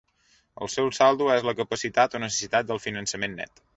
El 0.65 0.69
seu 0.75 0.87
saldo 0.99 1.27
és 1.33 1.45
la 1.49 1.55
capacitat 1.59 2.17
o 2.17 2.23
necessitat 2.25 2.73
de 2.73 2.79
finançament 2.87 3.37
net. 3.43 3.67